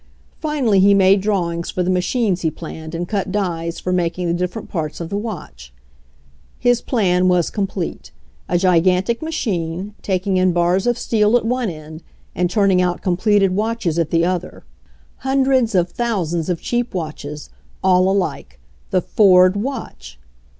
[0.39, 4.33] Finally he made drawings for the machines he planned and cut dies for making the
[4.33, 5.71] different parts of the watch.
[6.57, 8.09] His plan was complete—
[8.49, 12.01] a gigantic machine, taking in bars of steel at one end,
[12.33, 14.63] and turning out completed watches at the other—
[15.17, 17.49] hundreds of 32 HENRY FORD'S OWN STORY thousands of cheap watches,
[17.83, 18.59] all alike—
[18.89, 20.17] the Ford watch